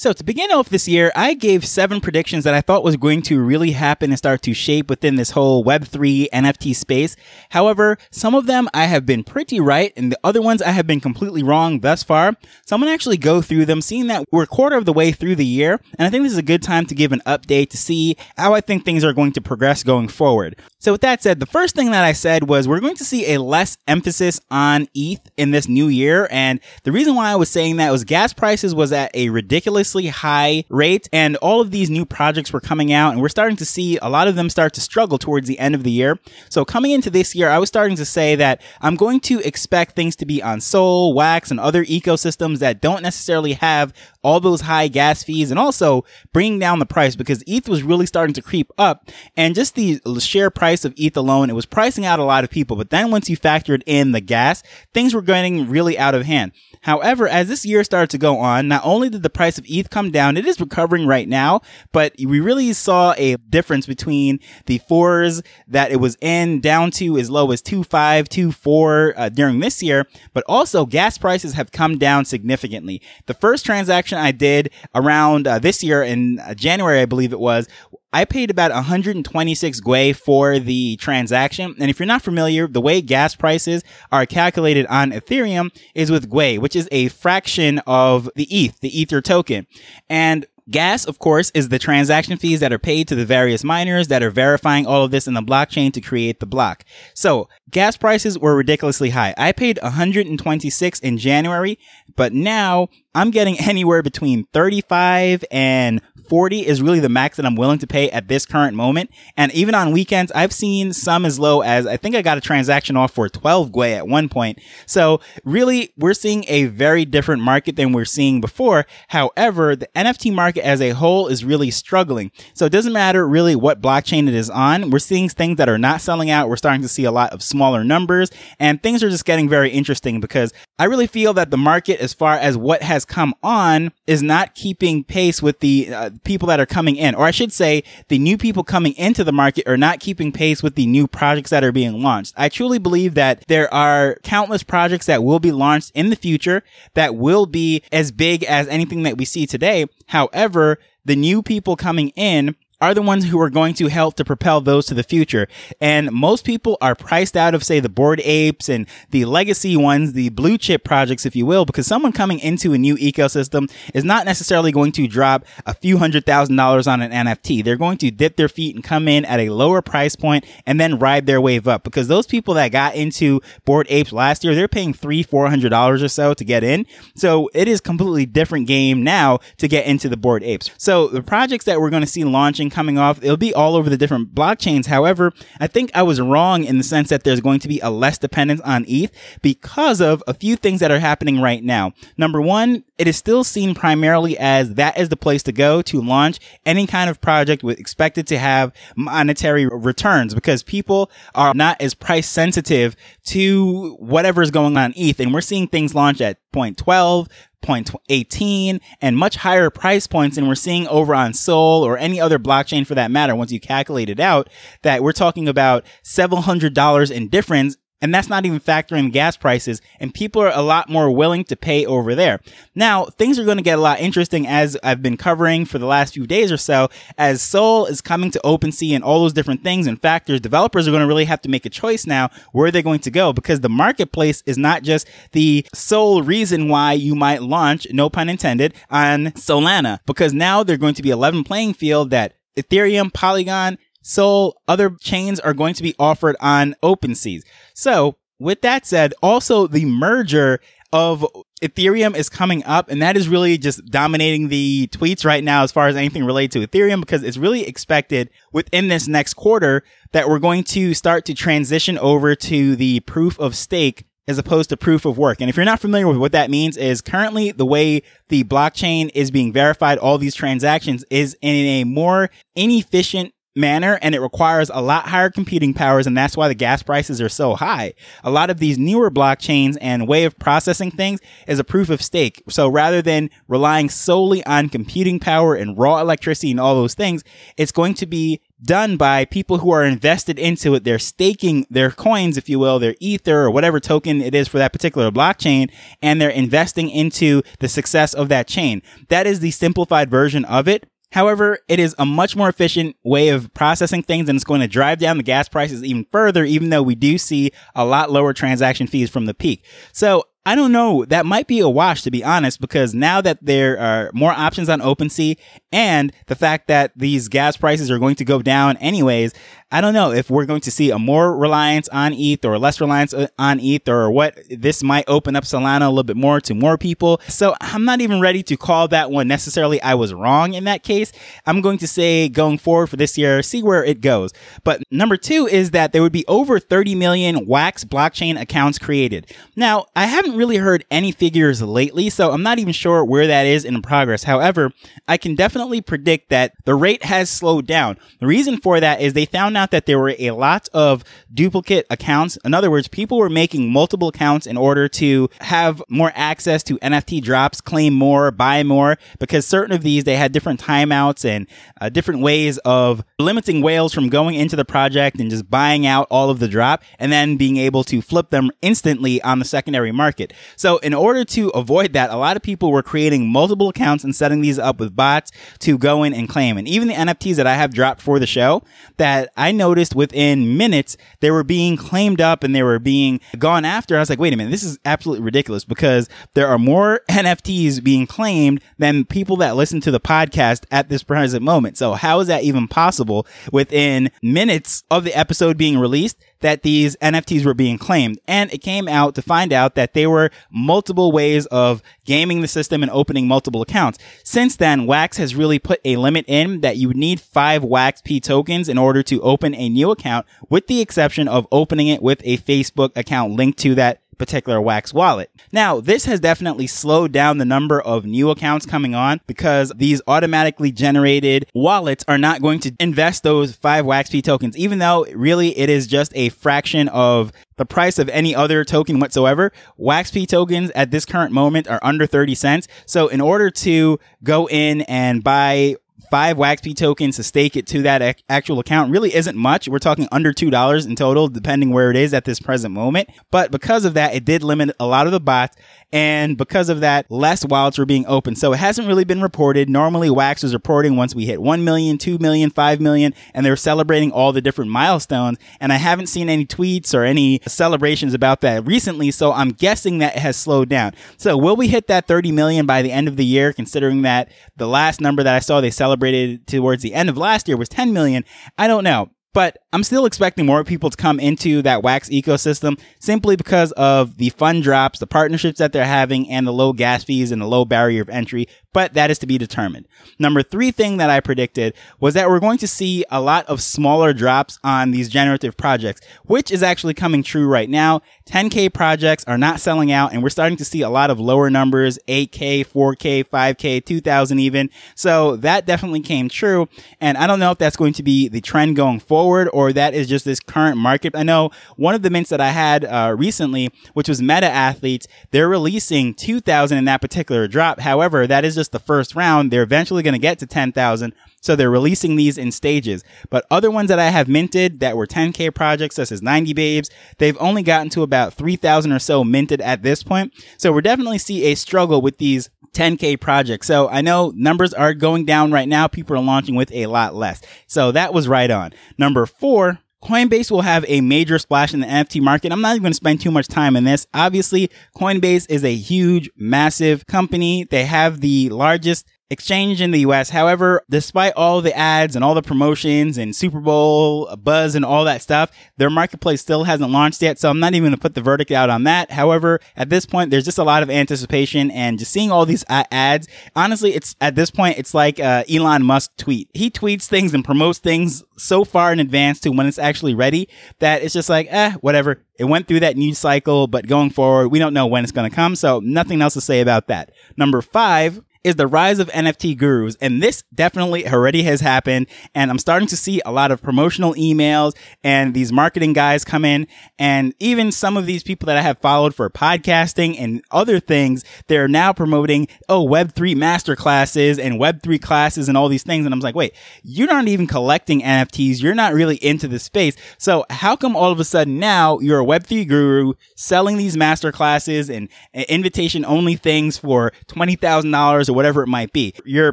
[0.00, 3.20] So to begin off this year, I gave seven predictions that I thought was going
[3.22, 7.16] to really happen and start to shape within this whole Web3 NFT space.
[7.48, 10.86] However, some of them I have been pretty right and the other ones I have
[10.86, 12.36] been completely wrong thus far.
[12.64, 14.92] So I'm going to actually go through them, seeing that we're a quarter of the
[14.92, 15.80] way through the year.
[15.98, 18.54] And I think this is a good time to give an update to see how
[18.54, 20.54] I think things are going to progress going forward.
[20.80, 23.34] So with that said, the first thing that I said was we're going to see
[23.34, 26.28] a less emphasis on ETH in this new year.
[26.30, 30.06] And the reason why I was saying that was gas prices was at a ridiculously
[30.06, 31.08] high rate.
[31.12, 34.08] And all of these new projects were coming out and we're starting to see a
[34.08, 36.20] lot of them start to struggle towards the end of the year.
[36.48, 39.96] So coming into this year, I was starting to say that I'm going to expect
[39.96, 44.60] things to be on Sol, Wax, and other ecosystems that don't necessarily have all those
[44.60, 48.42] high gas fees and also bringing down the price because ETH was really starting to
[48.42, 49.10] creep up.
[49.36, 52.50] And just the share price of ETH alone, it was pricing out a lot of
[52.50, 52.76] people.
[52.76, 56.52] But then once you factored in the gas, things were getting really out of hand.
[56.82, 59.90] However, as this year started to go on, not only did the price of ETH
[59.90, 61.60] come down, it is recovering right now,
[61.92, 67.18] but we really saw a difference between the fours that it was in down to
[67.18, 71.98] as low as 2.5, 2.4 uh, during this year, but also gas prices have come
[71.98, 73.02] down significantly.
[73.26, 77.40] The first transaction I did around uh, this year in uh, January, I believe it
[77.40, 77.68] was,
[78.12, 81.74] I paid about 126 Gwei for the transaction.
[81.78, 86.30] And if you're not familiar, the way gas prices are calculated on Ethereum is with
[86.30, 89.66] Gwei, which is a fraction of the ETH, the Ether token.
[90.08, 94.08] And Gas, of course, is the transaction fees that are paid to the various miners
[94.08, 96.84] that are verifying all of this in the blockchain to create the block.
[97.14, 99.34] So gas prices were ridiculously high.
[99.38, 101.78] I paid 126 in January,
[102.16, 107.56] but now I'm getting anywhere between 35 and 40 is really the max that I'm
[107.56, 109.10] willing to pay at this current moment.
[109.36, 112.42] And even on weekends, I've seen some as low as I think I got a
[112.42, 114.60] transaction off for 12 Gwei at one point.
[114.86, 118.86] So really, we're seeing a very different market than we're seeing before.
[119.08, 122.30] However, the NFT market as a whole is really struggling.
[122.54, 124.90] So it doesn't matter really what blockchain it is on.
[124.90, 126.48] We're seeing things that are not selling out.
[126.48, 129.70] We're starting to see a lot of smaller numbers and things are just getting very
[129.70, 133.90] interesting because I really feel that the market, as far as what has come on,
[134.06, 137.52] is not keeping pace with the uh, people that are coming in, or I should
[137.52, 141.08] say, the new people coming into the market are not keeping pace with the new
[141.08, 142.32] projects that are being launched.
[142.36, 146.62] I truly believe that there are countless projects that will be launched in the future
[146.94, 149.86] that will be as big as anything that we see today.
[150.06, 154.24] However, the new people coming in are the ones who are going to help to
[154.24, 155.48] propel those to the future.
[155.80, 160.12] And most people are priced out of, say, the Bored Apes and the legacy ones,
[160.12, 164.04] the blue chip projects, if you will, because someone coming into a new ecosystem is
[164.04, 167.64] not necessarily going to drop a few hundred thousand dollars on an NFT.
[167.64, 170.80] They're going to dip their feet and come in at a lower price point and
[170.80, 174.54] then ride their wave up because those people that got into Bored Apes last year,
[174.54, 176.86] they're paying three, four hundred dollars or so to get in.
[177.16, 180.70] So it is completely different game now to get into the Bored Apes.
[180.78, 183.22] So the projects that we're going to see launching coming off.
[183.22, 184.86] It'll be all over the different blockchains.
[184.86, 187.90] However, I think I was wrong in the sense that there's going to be a
[187.90, 189.12] less dependence on ETH
[189.42, 191.92] because of a few things that are happening right now.
[192.16, 196.00] Number one, it is still seen primarily as that is the place to go to
[196.00, 201.80] launch any kind of project with expected to have monetary returns because people are not
[201.80, 205.20] as price sensitive to whatever is going on ETH.
[205.20, 207.28] And we're seeing things launch at 0.12,
[207.62, 212.38] 0.18 and much higher price points than we're seeing over on Sol or any other
[212.38, 213.34] blockchain for that matter.
[213.34, 214.48] Once you calculate it out,
[214.82, 219.36] that we're talking about several hundred dollars in difference and that's not even factoring gas
[219.36, 219.80] prices.
[219.98, 222.40] And people are a lot more willing to pay over there.
[222.74, 225.86] Now, things are going to get a lot interesting as I've been covering for the
[225.86, 226.88] last few days or so.
[227.16, 230.92] As Sol is coming to OpenSea and all those different things and factors, developers are
[230.92, 233.60] going to really have to make a choice now where they're going to go because
[233.60, 238.74] the marketplace is not just the sole reason why you might launch, no pun intended,
[238.90, 239.98] on Solana.
[240.06, 244.88] Because now they're going to be a level playing field that Ethereum, Polygon, so other
[245.00, 247.42] chains are going to be offered on OpenSeas.
[247.74, 250.60] So with that said, also the merger
[250.94, 251.26] of
[251.60, 255.70] Ethereum is coming up and that is really just dominating the tweets right now as
[255.70, 259.82] far as anything related to Ethereum because it's really expected within this next quarter
[260.12, 264.70] that we're going to start to transition over to the proof of stake as opposed
[264.70, 265.42] to proof of work.
[265.42, 269.10] And if you're not familiar with what that means is currently the way the blockchain
[269.14, 274.70] is being verified, all these transactions is in a more inefficient manner and it requires
[274.72, 277.92] a lot higher computing powers and that's why the gas prices are so high.
[278.24, 282.00] A lot of these newer blockchains and way of processing things is a proof of
[282.00, 282.42] stake.
[282.48, 287.22] So rather than relying solely on computing power and raw electricity and all those things,
[287.56, 290.84] it's going to be done by people who are invested into it.
[290.84, 294.58] They're staking their coins, if you will, their ether or whatever token it is for
[294.58, 295.70] that particular blockchain,
[296.02, 298.82] and they're investing into the success of that chain.
[299.08, 300.88] That is the simplified version of it.
[301.12, 304.68] However, it is a much more efficient way of processing things and it's going to
[304.68, 308.32] drive down the gas prices even further, even though we do see a lot lower
[308.32, 309.64] transaction fees from the peak.
[309.92, 311.04] So I don't know.
[311.04, 314.70] That might be a wash, to be honest, because now that there are more options
[314.70, 315.36] on OpenSea
[315.70, 319.34] and the fact that these gas prices are going to go down anyways,
[319.70, 322.80] I don't know if we're going to see a more reliance on ETH or less
[322.80, 326.40] reliance uh, on ETH or what this might open up Solana a little bit more
[326.40, 327.20] to more people.
[327.28, 329.82] So I'm not even ready to call that one necessarily.
[329.82, 331.12] I was wrong in that case.
[331.44, 334.32] I'm going to say going forward for this year, see where it goes.
[334.64, 339.34] But number two is that there would be over 30 million Wax blockchain accounts created.
[339.54, 343.44] Now, I haven't really heard any figures lately, so I'm not even sure where that
[343.44, 344.24] is in progress.
[344.24, 344.72] However,
[345.06, 347.98] I can definitely predict that the rate has slowed down.
[348.20, 351.04] The reason for that is they found out that there were a lot of
[351.34, 352.38] duplicate accounts.
[352.44, 356.78] In other words, people were making multiple accounts in order to have more access to
[356.78, 361.46] NFT drops, claim more, buy more, because certain of these, they had different timeouts and
[361.80, 366.06] uh, different ways of limiting whales from going into the project and just buying out
[366.10, 369.92] all of the drop and then being able to flip them instantly on the secondary
[369.92, 370.27] market.
[370.56, 374.14] So in order to avoid that, a lot of people were creating multiple accounts and
[374.14, 376.56] setting these up with bots to go in and claim.
[376.58, 378.62] And even the NFTs that I have dropped for the show
[378.98, 383.18] that I I noticed within minutes they were being claimed up and they were being
[383.38, 383.96] gone after.
[383.96, 387.82] I was like, wait a minute, this is absolutely ridiculous because there are more NFTs
[387.82, 391.78] being claimed than people that listen to the podcast at this present moment.
[391.78, 396.18] So how is that even possible within minutes of the episode being released?
[396.40, 398.20] That these NFTs were being claimed.
[398.26, 402.48] And it came out to find out that they were multiple ways of gaming the
[402.48, 403.98] system and opening multiple accounts.
[404.24, 408.68] Since then, Wax has really put a limit in that you need five WaxP tokens
[408.68, 412.38] in order to open a new account, with the exception of opening it with a
[412.38, 415.30] Facebook account linked to that particular Wax wallet.
[415.52, 420.02] Now, this has definitely slowed down the number of new accounts coming on because these
[420.06, 425.56] automatically generated wallets are not going to invest those five WaxP tokens, even though really
[425.56, 429.52] it is just a fraction of the price of any other token whatsoever.
[429.78, 432.68] WaxP tokens at this current moment are under 30 cents.
[432.86, 435.76] So in order to go in and buy
[436.10, 439.68] five WaxP tokens to stake it to that ac- actual account really isn't much.
[439.68, 443.08] We're talking under $2 in total, depending where it is at this present moment.
[443.30, 445.56] But because of that, it did limit a lot of the bots
[445.90, 448.38] and because of that, less wallets were being opened.
[448.38, 449.70] So it hasn't really been reported.
[449.70, 453.56] Normally Wax is reporting once we hit 1 million, 2 million, 5 million, and they're
[453.56, 455.38] celebrating all the different milestones.
[455.60, 459.10] And I haven't seen any tweets or any celebrations about that recently.
[459.10, 460.92] So I'm guessing that it has slowed down.
[461.16, 464.30] So will we hit that 30 million by the end of the year, considering that
[464.56, 467.68] the last number that I saw they celebrated towards the end of last year was
[467.68, 468.24] 10 million?
[468.56, 469.10] I don't know.
[469.34, 474.16] But I'm still expecting more people to come into that Wax ecosystem simply because of
[474.16, 477.46] the fun drops, the partnerships that they're having, and the low gas fees and the
[477.46, 478.46] low barrier of entry.
[478.72, 479.86] But that is to be determined.
[480.18, 483.60] Number three thing that I predicted was that we're going to see a lot of
[483.60, 488.00] smaller drops on these generative projects, which is actually coming true right now.
[488.26, 491.50] 10K projects are not selling out, and we're starting to see a lot of lower
[491.50, 494.70] numbers 8K, 4K, 5K, 2000 even.
[494.94, 496.68] So that definitely came true.
[497.00, 499.94] And I don't know if that's going to be the trend going forward or that
[499.94, 501.14] is just this current market.
[501.14, 505.06] I know one of the mints that I had uh, recently, which was Meta Athletes,
[505.30, 507.80] they're releasing 2000 in that particular drop.
[507.80, 509.50] However, that is just the first round.
[509.50, 511.12] They're eventually going to get to 10,000.
[511.40, 513.04] So they're releasing these in stages.
[513.30, 516.90] But other ones that I have minted that were 10K projects, such as 90 Babes,
[517.18, 520.32] they've only gotten to about 3,000 or so minted at this point.
[520.56, 523.66] So we're definitely see a struggle with these 10K projects.
[523.66, 525.88] So I know numbers are going down right now.
[525.88, 527.42] People are launching with a lot less.
[527.66, 528.72] So that was right on.
[528.98, 532.52] Number four, Coinbase will have a major splash in the NFT market.
[532.52, 534.06] I'm not even going to spend too much time on this.
[534.14, 537.64] Obviously, Coinbase is a huge, massive company.
[537.64, 540.30] They have the largest exchange in the US.
[540.30, 545.04] However, despite all the ads and all the promotions and Super Bowl buzz and all
[545.04, 547.38] that stuff, their marketplace still hasn't launched yet.
[547.38, 549.10] So I'm not even going to put the verdict out on that.
[549.10, 552.64] However, at this point, there's just a lot of anticipation and just seeing all these
[552.68, 553.28] ads.
[553.54, 556.48] Honestly, it's at this point, it's like uh, Elon Musk tweet.
[556.54, 560.48] He tweets things and promotes things so far in advance to when it's actually ready
[560.78, 562.22] that it's just like, eh, whatever.
[562.38, 565.28] It went through that news cycle, but going forward, we don't know when it's going
[565.28, 565.56] to come.
[565.56, 567.10] So nothing else to say about that.
[567.36, 569.96] Number five, is the rise of NFT gurus.
[570.00, 572.06] And this definitely already has happened.
[572.34, 574.74] And I'm starting to see a lot of promotional emails
[575.04, 576.66] and these marketing guys come in.
[576.98, 581.24] And even some of these people that I have followed for podcasting and other things,
[581.46, 586.04] they're now promoting, oh, Web3 master classes and Web3 classes and all these things.
[586.04, 588.62] And I'm like, wait, you're not even collecting NFTs.
[588.62, 589.96] You're not really into the space.
[590.16, 594.32] So how come all of a sudden now you're a Web3 guru selling these master
[594.32, 599.12] classes and uh, invitation only things for $20,000 or whatever it might be?
[599.24, 599.52] Your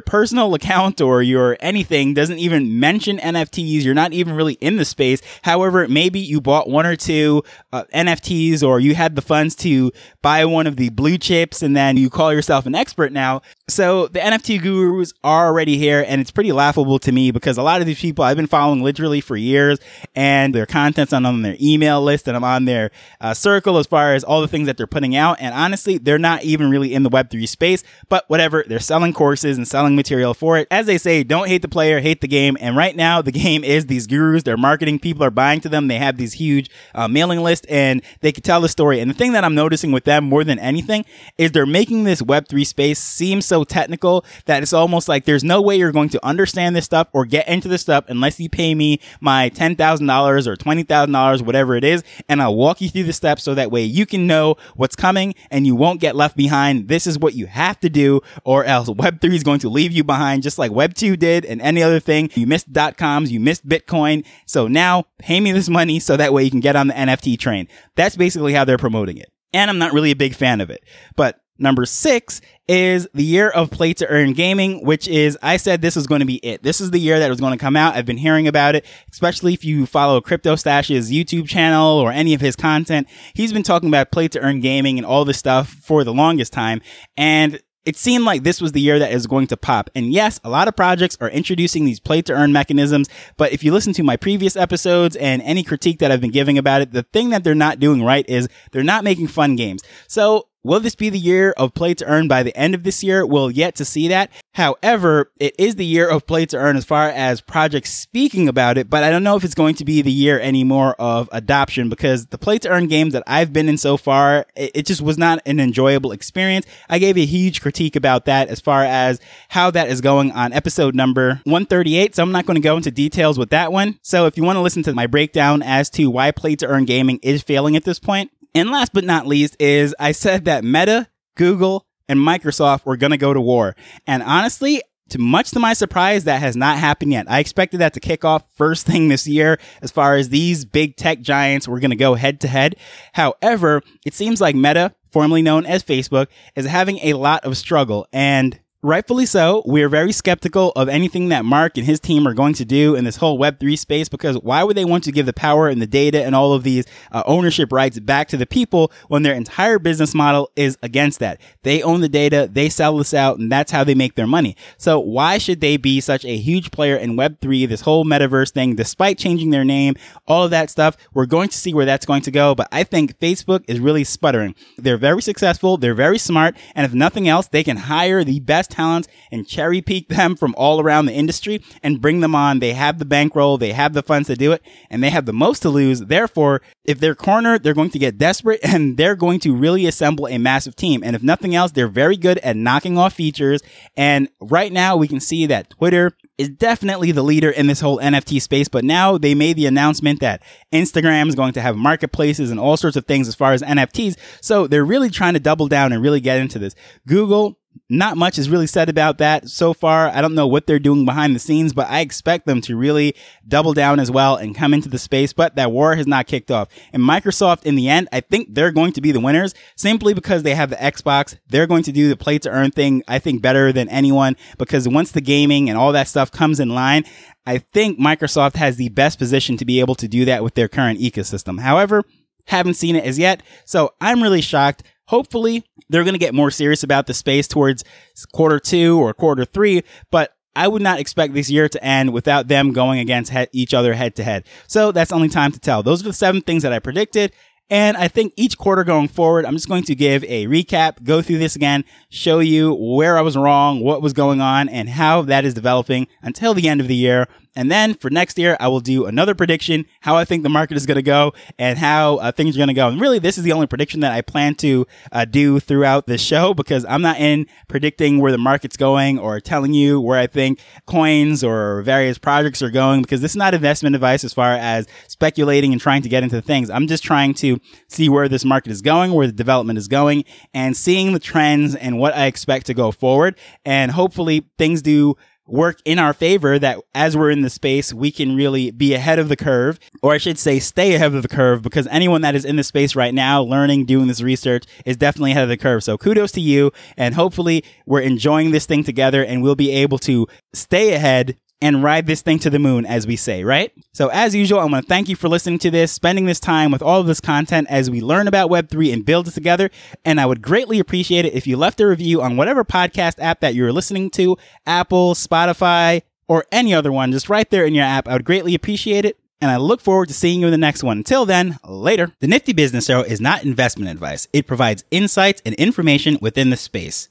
[0.00, 3.82] personal account or your anything doesn't even mention NFTs.
[3.82, 5.20] You're not even really in the space.
[5.42, 9.90] However, maybe you bought one or two uh, NFTs or you had the funds to
[10.22, 13.42] buy one of the blue chips and then you call yourself an expert now.
[13.68, 17.64] So the NFT gurus are already here and it's pretty laughable to me because a
[17.64, 19.80] lot of these people I've been following literally for years
[20.14, 24.14] and their content's on, their email list and I'm on their uh, circle as far
[24.14, 25.38] as all the things that they're putting out.
[25.40, 28.64] And honestly, they're not even really in the Web3 space, but whatever.
[28.66, 30.68] They're selling courses and selling material for it.
[30.70, 32.56] As they say, don't hate the player, hate the game.
[32.60, 34.42] And right now, the game is these gurus.
[34.42, 34.98] They're marketing.
[34.98, 35.88] People are buying to them.
[35.88, 39.00] They have these huge uh, mailing list and they can tell the story.
[39.00, 41.04] And the thing that I'm noticing with them more than anything
[41.38, 45.60] is they're making this Web3 space seem so technical that it's almost like there's no
[45.62, 48.74] way you're going to understand this stuff or get into this stuff unless you pay
[48.74, 52.02] me my $10,000 or $20,000, whatever it is.
[52.28, 55.34] And I'll walk you through the steps so that way you can know what's coming
[55.50, 56.88] and you won't get left behind.
[56.88, 60.04] This is what you have to do or else Web3 is going to leave you
[60.04, 62.30] behind just like Web2 did and any other thing.
[62.34, 64.24] You missed dot coms, you missed Bitcoin.
[64.46, 67.38] So now pay me this money so that way you can get on the NFT
[67.38, 67.68] train.
[67.94, 69.32] That's basically how they're promoting it.
[69.52, 70.84] And I'm not really a big fan of it.
[71.16, 75.80] But Number six is the year of play to earn gaming, which is, I said
[75.80, 76.62] this was going to be it.
[76.62, 77.94] This is the year that was going to come out.
[77.94, 82.40] I've been hearing about it, especially if you follow CryptoStache's YouTube channel or any of
[82.40, 83.08] his content.
[83.34, 86.52] He's been talking about play to earn gaming and all this stuff for the longest
[86.52, 86.82] time.
[87.16, 89.88] And it seemed like this was the year that is going to pop.
[89.94, 93.08] And yes, a lot of projects are introducing these play to earn mechanisms.
[93.36, 96.58] But if you listen to my previous episodes and any critique that I've been giving
[96.58, 99.82] about it, the thing that they're not doing right is they're not making fun games.
[100.08, 103.04] So Will this be the year of play to earn by the end of this
[103.04, 103.24] year?
[103.24, 104.32] We'll yet to see that.
[104.54, 108.76] However, it is the year of play to earn as far as projects speaking about
[108.76, 111.88] it, but I don't know if it's going to be the year anymore of adoption
[111.88, 115.16] because the play to earn games that I've been in so far, it, just was
[115.16, 116.66] not an enjoyable experience.
[116.88, 119.20] I gave a huge critique about that as far as
[119.50, 122.16] how that is going on episode number 138.
[122.16, 124.00] So I'm not going to go into details with that one.
[124.02, 126.86] So if you want to listen to my breakdown as to why play to earn
[126.86, 130.64] gaming is failing at this point, and last but not least is I said that
[130.64, 133.76] Meta, Google, and Microsoft were going to go to war.
[134.06, 137.30] And honestly, to much to my surprise, that has not happened yet.
[137.30, 140.96] I expected that to kick off first thing this year as far as these big
[140.96, 142.76] tech giants were going to go head to head.
[143.12, 148.06] However, it seems like Meta, formerly known as Facebook, is having a lot of struggle
[148.10, 149.64] and rightfully so.
[149.66, 153.04] We're very skeptical of anything that Mark and his team are going to do in
[153.04, 155.88] this whole Web3 space because why would they want to give the power and the
[155.88, 159.80] data and all of these uh, ownership rights back to the people when their entire
[159.80, 161.40] business model is against that?
[161.62, 164.56] They own the data, they sell this out, and that's how they make their money.
[164.78, 168.76] So why should they be such a huge player in Web3, this whole metaverse thing,
[168.76, 169.96] despite changing their name,
[170.28, 170.96] all of that stuff?
[171.12, 174.04] We're going to see where that's going to go, but I think Facebook is really
[174.04, 174.54] sputtering.
[174.78, 178.75] They're very successful, they're very smart, and if nothing else, they can hire the best
[178.76, 182.58] talents and cherry pick them from all around the industry and bring them on.
[182.58, 185.32] They have the bankroll, they have the funds to do it, and they have the
[185.32, 186.00] most to lose.
[186.00, 190.28] Therefore, if they're cornered, they're going to get desperate and they're going to really assemble
[190.28, 191.02] a massive team.
[191.02, 193.62] And if nothing else, they're very good at knocking off features.
[193.96, 197.98] And right now we can see that Twitter is definitely the leader in this whole
[197.98, 200.42] NFT space, but now they made the announcement that
[200.72, 204.16] Instagram is going to have marketplaces and all sorts of things as far as NFTs.
[204.42, 206.74] So they're really trying to double down and really get into this.
[207.06, 210.08] Google not much is really said about that so far.
[210.08, 213.14] I don't know what they're doing behind the scenes, but I expect them to really
[213.46, 215.32] double down as well and come into the space.
[215.32, 216.68] But that war has not kicked off.
[216.92, 220.42] And Microsoft, in the end, I think they're going to be the winners simply because
[220.42, 221.36] they have the Xbox.
[221.48, 224.88] They're going to do the play to earn thing, I think, better than anyone because
[224.88, 227.04] once the gaming and all that stuff comes in line,
[227.46, 230.68] I think Microsoft has the best position to be able to do that with their
[230.68, 231.60] current ecosystem.
[231.60, 232.04] However,
[232.46, 233.42] haven't seen it as yet.
[233.64, 234.82] So I'm really shocked.
[235.08, 237.84] Hopefully, they're going to get more serious about the space towards
[238.32, 242.48] quarter two or quarter three, but I would not expect this year to end without
[242.48, 244.44] them going against he- each other head to head.
[244.66, 245.82] So that's only time to tell.
[245.82, 247.32] Those are the seven things that I predicted.
[247.68, 251.20] And I think each quarter going forward, I'm just going to give a recap, go
[251.20, 255.22] through this again, show you where I was wrong, what was going on, and how
[255.22, 257.26] that is developing until the end of the year.
[257.56, 260.76] And then for next year, I will do another prediction, how I think the market
[260.76, 262.88] is going to go and how uh, things are going to go.
[262.88, 266.18] And really, this is the only prediction that I plan to uh, do throughout the
[266.18, 270.26] show because I'm not in predicting where the market's going or telling you where I
[270.26, 274.52] think coins or various projects are going because this is not investment advice as far
[274.52, 276.68] as speculating and trying to get into things.
[276.68, 277.58] I'm just trying to
[277.88, 281.74] see where this market is going, where the development is going and seeing the trends
[281.74, 283.38] and what I expect to go forward.
[283.64, 288.10] And hopefully things do work in our favor that as we're in the space, we
[288.10, 291.28] can really be ahead of the curve, or I should say stay ahead of the
[291.28, 294.96] curve because anyone that is in the space right now, learning, doing this research is
[294.96, 295.84] definitely ahead of the curve.
[295.84, 296.72] So kudos to you.
[296.96, 301.82] And hopefully we're enjoying this thing together and we'll be able to stay ahead and
[301.82, 303.72] ride this thing to the moon, as we say, right?
[303.92, 306.70] So, as usual, I want to thank you for listening to this, spending this time
[306.70, 309.70] with all of this content as we learn about Web3 and build it together.
[310.04, 313.40] And I would greatly appreciate it if you left a review on whatever podcast app
[313.40, 314.36] that you're listening to
[314.66, 318.08] Apple, Spotify, or any other one, just right there in your app.
[318.08, 319.18] I would greatly appreciate it.
[319.40, 320.98] And I look forward to seeing you in the next one.
[320.98, 322.10] Until then, later.
[322.20, 324.26] The Nifty Business Arrow is not investment advice.
[324.32, 327.10] It provides insights and information within the space.